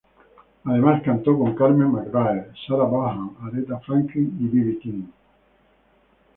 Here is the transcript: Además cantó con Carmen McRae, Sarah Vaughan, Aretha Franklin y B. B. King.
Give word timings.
Además 0.65 1.03
cantó 1.05 1.37
con 1.37 1.53
Carmen 1.53 1.91
McRae, 1.91 2.53
Sarah 2.67 2.85
Vaughan, 2.85 3.35
Aretha 3.43 3.77
Franklin 3.81 4.35
y 4.39 4.45
B. 4.47 4.65
B. 4.65 4.79
King. 4.79 5.03